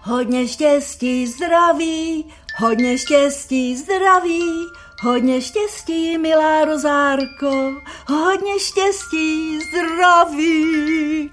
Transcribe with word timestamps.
Hodně 0.00 0.48
štěstí, 0.48 1.26
zdraví, 1.26 2.32
hodně 2.56 2.98
štěstí, 2.98 3.76
zdraví, 3.76 4.42
hodně 5.02 5.40
štěstí, 5.40 6.18
milá 6.18 6.64
Rozárko, 6.64 7.74
hodně 8.06 8.58
štěstí, 8.58 9.58
zdraví. 9.60 11.30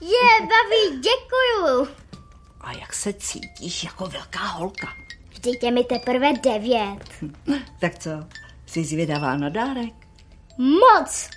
Je, 0.00 0.40
babi, 0.40 1.00
děkuju. 1.00 1.88
A 2.60 2.72
jak 2.72 2.92
se 2.94 3.12
cítíš 3.12 3.84
jako 3.84 4.06
velká 4.06 4.46
holka? 4.46 4.88
Vždyť 5.28 5.62
je 5.62 5.70
mi 5.70 5.84
teprve 5.84 6.32
devět. 6.32 7.10
Tak 7.80 7.98
co, 7.98 8.10
jsi 8.66 8.84
zvědavá 8.84 9.36
na 9.36 9.48
dárek? 9.48 9.94
Moc. 10.58 11.28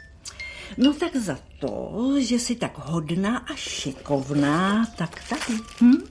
No 0.78 0.94
tak 0.94 1.16
za 1.16 1.38
to, 1.60 1.92
že 2.20 2.36
jsi 2.40 2.56
tak 2.56 2.72
hodná 2.76 3.38
a 3.38 3.56
šikovná, 3.56 4.86
tak 4.98 5.10
tady. 5.30 5.60
Hm? 5.82 6.04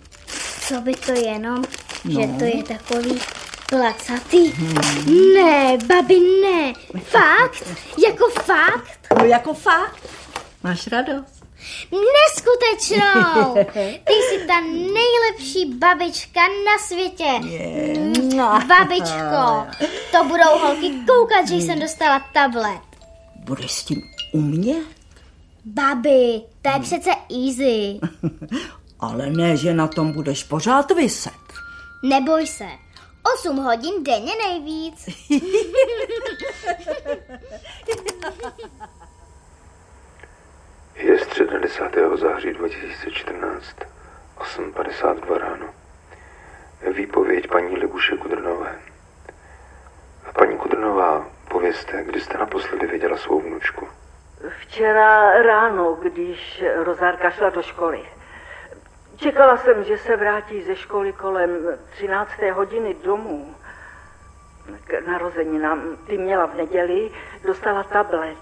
Co 0.68 0.80
by 0.80 0.92
to 0.94 1.12
jenom, 1.12 1.64
No. 2.04 2.20
že 2.20 2.26
to 2.38 2.44
je 2.44 2.62
takový 2.62 3.18
placatý? 3.68 4.52
Ne, 5.34 5.78
babi, 5.86 6.20
ne. 6.42 6.72
Fakt? 7.02 7.64
Jako 8.06 8.28
fakt? 8.42 8.98
No 9.18 9.24
jako 9.24 9.54
fakt. 9.54 10.08
Máš 10.62 10.86
radost? 10.86 11.36
Neskutečnou! 11.92 13.54
Ty 14.04 14.12
jsi 14.12 14.46
ta 14.46 14.60
nejlepší 14.70 15.74
babička 15.74 16.40
na 16.40 16.78
světě. 16.86 17.32
Mua. 18.34 18.58
Babičko, 18.58 19.66
to 20.12 20.24
budou 20.24 20.58
holky 20.58 20.92
koukat, 21.08 21.48
že 21.48 21.54
jsem 21.54 21.78
dostala 21.80 22.20
tablet. 22.32 22.80
Budeš 23.36 23.72
s 23.72 23.84
tím 23.84 24.02
umět? 24.32 24.86
Babi, 25.64 26.42
to 26.62 26.70
je 26.70 26.80
přece 26.80 27.10
easy. 27.10 28.00
Ale 29.00 29.30
ne, 29.30 29.56
že 29.56 29.74
na 29.74 29.88
tom 29.88 30.12
budeš 30.12 30.44
pořád 30.44 30.90
vyset. 30.90 31.32
Neboj 32.02 32.46
se. 32.46 32.68
8 33.34 33.56
hodin 33.56 34.04
denně 34.04 34.32
nejvíc. 34.46 35.08
Je 40.94 41.18
středa 41.18 41.58
10. 41.58 41.82
září 42.20 42.52
2014, 42.52 43.64
8.52 44.38 45.38
ráno. 45.38 45.66
Výpověď 46.96 47.48
paní 47.48 47.76
Libuše 47.76 48.16
Kudrnové. 48.16 48.78
Paní 50.38 50.58
Kudrnová, 50.58 51.26
povězte, 51.48 52.04
kdy 52.04 52.20
jste 52.20 52.38
naposledy 52.38 52.86
viděla 52.86 53.16
svou 53.16 53.40
vnučku. 53.40 53.88
Včera 54.48 55.42
ráno, 55.42 55.94
když 55.94 56.64
Rozárka 56.74 57.30
šla 57.30 57.50
do 57.50 57.62
školy. 57.62 58.02
Čekala 59.16 59.56
jsem, 59.56 59.84
že 59.84 59.98
se 59.98 60.16
vrátí 60.16 60.62
ze 60.62 60.76
školy 60.76 61.12
kolem 61.12 61.50
13. 61.90 62.30
hodiny 62.52 62.94
domů. 62.94 63.54
K 64.84 65.06
narozeninám 65.06 65.96
ty 66.06 66.18
měla 66.18 66.46
v 66.46 66.54
neděli, 66.54 67.10
dostala 67.44 67.82
tablet, 67.82 68.38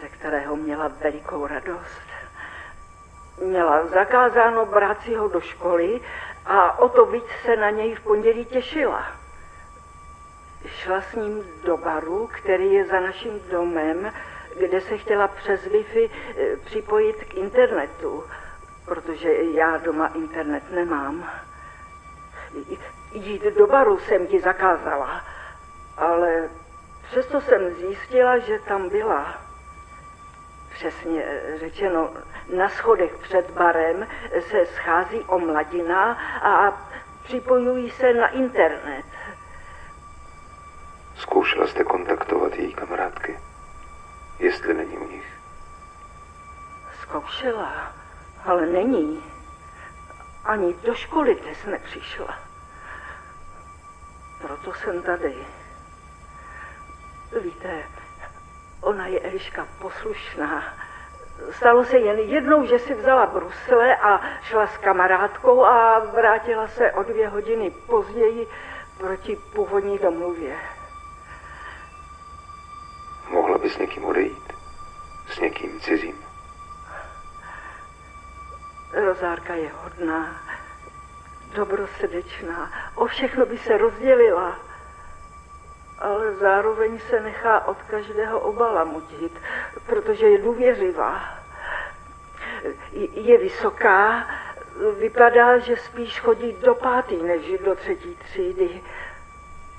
ze 0.00 0.08
kterého 0.08 0.56
měla 0.56 0.88
velikou 0.88 1.46
radost. 1.46 2.06
Měla 3.42 3.86
zakázáno 3.86 4.66
brát 4.66 5.02
si 5.02 5.14
ho 5.14 5.28
do 5.28 5.40
školy 5.40 6.00
a 6.46 6.78
o 6.78 6.88
to 6.88 7.06
víc 7.06 7.26
se 7.44 7.56
na 7.56 7.70
něj 7.70 7.94
v 7.94 8.00
pondělí 8.00 8.44
těšila. 8.44 9.06
Šla 10.66 11.00
s 11.00 11.14
ním 11.14 11.44
do 11.64 11.76
baru, 11.76 12.30
který 12.32 12.72
je 12.72 12.86
za 12.86 13.00
naším 13.00 13.40
domem, 13.50 14.12
kde 14.58 14.80
se 14.80 14.98
chtěla 14.98 15.28
přes 15.28 15.60
Wi-Fi 15.66 16.10
eh, 16.10 16.56
připojit 16.56 17.24
k 17.24 17.34
internetu, 17.34 18.24
protože 18.84 19.32
já 19.34 19.76
doma 19.76 20.06
internet 20.06 20.62
nemám. 20.70 21.30
Jít 23.12 23.42
do 23.42 23.66
baru 23.66 23.98
jsem 23.98 24.26
ti 24.26 24.40
zakázala, 24.40 25.24
ale 25.96 26.48
přesto 27.10 27.40
jsem 27.40 27.74
zjistila, 27.74 28.38
že 28.38 28.58
tam 28.58 28.88
byla. 28.88 29.34
Přesně 30.72 31.42
řečeno, 31.58 32.14
na 32.56 32.68
schodech 32.68 33.16
před 33.16 33.50
barem 33.50 34.06
se 34.50 34.66
schází 34.66 35.20
omladina 35.20 36.18
a 36.42 36.88
připojují 37.22 37.90
se 37.90 38.14
na 38.14 38.28
internet. 38.28 39.04
Zkoušela 41.16 41.66
jste 41.66 41.84
kontaktovat 41.84 42.54
její 42.54 42.74
kamarádky? 42.74 43.38
Jestli 44.38 44.74
není 44.74 44.98
u 44.98 45.10
nich. 45.10 45.26
Zkoušela, 47.02 47.92
ale 48.44 48.66
není. 48.66 49.22
Ani 50.44 50.74
do 50.74 50.94
školy 50.94 51.34
dnes 51.34 51.64
nepřišla. 51.64 52.38
Proto 54.40 54.74
jsem 54.74 55.02
tady. 55.02 55.46
Víte, 57.42 57.82
ona 58.80 59.06
je 59.06 59.20
Eliška 59.20 59.66
poslušná. 59.78 60.74
Stalo 61.50 61.84
se 61.84 61.98
jen 61.98 62.18
jednou, 62.18 62.66
že 62.66 62.78
si 62.78 62.94
vzala 62.94 63.26
brusle 63.26 63.96
a 63.96 64.20
šla 64.42 64.66
s 64.66 64.76
kamarádkou 64.76 65.64
a 65.64 65.98
vrátila 65.98 66.68
se 66.68 66.92
o 66.92 67.02
dvě 67.02 67.28
hodiny 67.28 67.70
později 67.70 68.48
proti 68.98 69.36
původní 69.36 69.98
domluvě. 69.98 70.56
By 73.66 73.70
s 73.72 73.78
někým 73.78 74.04
odejít? 74.04 74.52
S 75.28 75.40
někým 75.40 75.80
cizím? 75.80 76.24
Rozárka 78.92 79.54
je 79.54 79.70
hodná, 79.82 80.40
dobrosrdečná, 81.54 82.72
o 82.94 83.06
všechno 83.06 83.46
by 83.46 83.58
se 83.58 83.78
rozdělila, 83.78 84.58
ale 85.98 86.34
zároveň 86.34 86.98
se 86.98 87.20
nechá 87.20 87.66
od 87.66 87.82
každého 87.82 88.40
obalamutit, 88.40 89.32
protože 89.86 90.26
je 90.26 90.42
důvěřivá. 90.42 91.38
Je 93.12 93.38
vysoká, 93.38 94.28
vypadá, 94.98 95.58
že 95.58 95.76
spíš 95.76 96.20
chodí 96.20 96.52
do 96.52 96.74
pátý 96.74 97.22
než 97.22 97.58
do 97.64 97.74
třetí 97.74 98.16
třídy, 98.16 98.82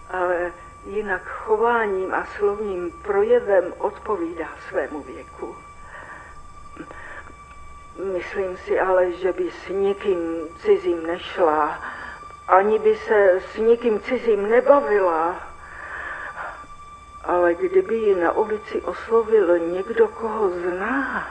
ale 0.09 0.51
jinak 0.87 1.21
chováním 1.25 2.13
a 2.13 2.25
slovním 2.37 2.91
projevem 2.91 3.73
odpovídá 3.77 4.47
svému 4.69 5.01
věku. 5.01 5.55
Myslím 8.13 8.57
si 8.57 8.79
ale, 8.79 9.11
že 9.11 9.33
by 9.33 9.51
s 9.51 9.69
nikým 9.69 10.47
cizím 10.61 11.07
nešla, 11.07 11.83
ani 12.47 12.79
by 12.79 12.95
se 12.95 13.41
s 13.53 13.57
nikým 13.57 13.99
cizím 13.99 14.49
nebavila. 14.49 15.35
Ale 17.23 17.53
kdyby 17.53 17.95
ji 17.95 18.15
na 18.15 18.31
ulici 18.31 18.81
oslovil 18.81 19.59
někdo, 19.59 20.07
koho 20.07 20.49
zná, 20.49 21.27